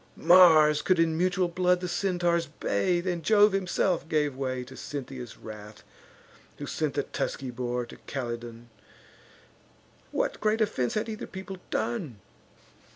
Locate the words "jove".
3.21-3.51